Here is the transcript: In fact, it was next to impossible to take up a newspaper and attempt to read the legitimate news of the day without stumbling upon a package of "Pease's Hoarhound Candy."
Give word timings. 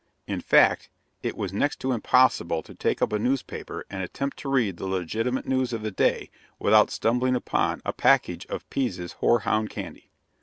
In 0.25 0.41
fact, 0.41 0.89
it 1.21 1.37
was 1.37 1.53
next 1.53 1.79
to 1.81 1.91
impossible 1.91 2.63
to 2.63 2.73
take 2.73 3.03
up 3.03 3.13
a 3.13 3.19
newspaper 3.19 3.85
and 3.87 4.01
attempt 4.01 4.37
to 4.37 4.49
read 4.49 4.77
the 4.77 4.87
legitimate 4.87 5.45
news 5.47 5.73
of 5.73 5.83
the 5.83 5.91
day 5.91 6.31
without 6.57 6.89
stumbling 6.89 7.35
upon 7.35 7.83
a 7.85 7.93
package 7.93 8.47
of 8.47 8.67
"Pease's 8.71 9.11
Hoarhound 9.19 9.69
Candy." 9.69 10.09